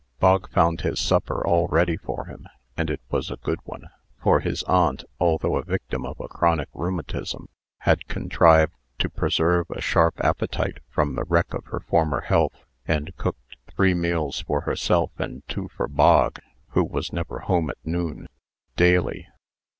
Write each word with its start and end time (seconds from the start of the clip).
Bog 0.19 0.49
found 0.49 0.81
his 0.81 0.99
supper 0.99 1.45
all 1.45 1.67
ready 1.67 1.95
for 1.95 2.25
him, 2.25 2.47
and 2.75 2.89
it 2.89 3.01
was 3.11 3.29
a 3.29 3.35
good 3.37 3.59
one. 3.65 3.91
For 4.19 4.39
his 4.39 4.63
aunt, 4.63 5.03
although 5.19 5.59
the 5.59 5.71
victim 5.71 6.07
of 6.07 6.19
a 6.19 6.27
chronic 6.27 6.69
rheumatism, 6.73 7.49
had 7.81 8.07
contrived 8.07 8.73
to 8.97 9.11
preserve 9.11 9.69
a 9.69 9.79
sharp 9.79 10.19
appetite 10.23 10.79
from 10.89 11.13
the 11.13 11.25
wreck 11.25 11.53
of 11.53 11.65
her 11.65 11.81
former 11.81 12.21
health, 12.21 12.65
and 12.87 13.15
cooked 13.17 13.57
three 13.67 13.93
meals 13.93 14.39
for 14.41 14.61
herself 14.61 15.11
and 15.19 15.47
two 15.47 15.67
for 15.67 15.87
Bog 15.87 16.39
(who 16.69 16.83
was 16.83 17.13
never 17.13 17.41
home 17.41 17.69
at 17.69 17.77
noon) 17.85 18.27
daily. 18.75 19.27